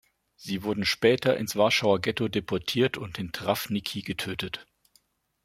Sie 0.35 0.63
wurden 0.63 0.83
später 0.83 1.37
ins 1.37 1.55
Warschauer 1.55 2.01
Ghetto 2.01 2.27
deportiert 2.27 2.97
und 2.97 3.19
in 3.19 3.31
Trawniki 3.31 4.01
getötet. 4.01 4.65